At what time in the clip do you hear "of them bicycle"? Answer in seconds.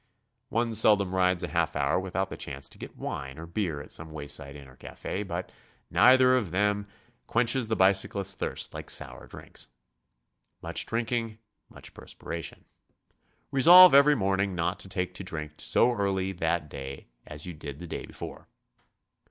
6.35-6.93